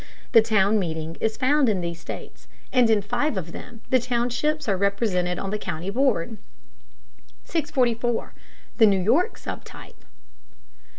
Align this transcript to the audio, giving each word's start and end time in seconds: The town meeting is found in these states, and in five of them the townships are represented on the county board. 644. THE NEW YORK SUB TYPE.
The 0.31 0.41
town 0.41 0.79
meeting 0.79 1.15
is 1.21 1.37
found 1.37 1.69
in 1.69 1.79
these 1.81 1.99
states, 1.99 2.47
and 2.73 2.89
in 2.89 3.03
five 3.03 3.37
of 3.37 3.51
them 3.51 3.81
the 3.91 3.99
townships 3.99 4.67
are 4.67 4.75
represented 4.75 5.37
on 5.37 5.51
the 5.51 5.59
county 5.59 5.91
board. 5.91 6.39
644. 7.43 8.33
THE 8.79 8.87
NEW 8.87 8.97
YORK 9.03 9.37
SUB 9.37 9.63
TYPE. 9.63 10.05